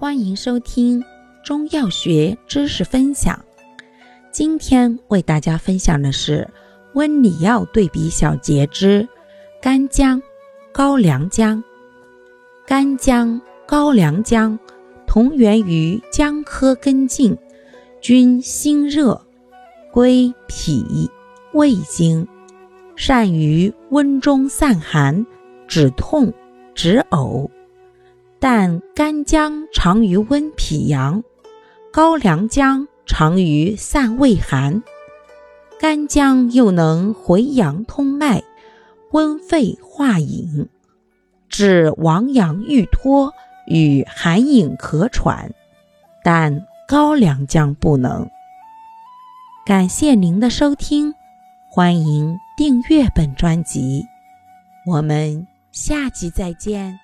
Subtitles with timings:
[0.00, 1.04] 欢迎收听
[1.44, 3.38] 中药学知识分享。
[4.32, 6.48] 今天为大家分享的是
[6.94, 9.06] 温里药对比小节之
[9.60, 10.22] 干姜、
[10.72, 11.62] 高良姜。
[12.66, 14.58] 干姜、高良姜
[15.06, 17.36] 同源于姜科根茎，
[18.00, 19.20] 均辛热，
[19.92, 21.10] 归脾、
[21.52, 22.26] 胃经，
[22.96, 25.26] 善于温中散寒、
[25.68, 26.32] 止痛、
[26.74, 27.50] 止呕。
[28.40, 31.22] 但干姜长于温脾阳，
[31.92, 34.82] 高良姜长于散胃寒。
[35.78, 38.42] 干姜又能回阳通脉、
[39.12, 40.68] 温肺化饮，
[41.50, 43.34] 治亡阳欲脱
[43.66, 45.52] 与寒饮咳喘，
[46.24, 48.26] 但高良姜不能。
[49.66, 51.14] 感谢您的收听，
[51.70, 54.06] 欢迎订阅本专辑，
[54.86, 56.98] 我们下集再见。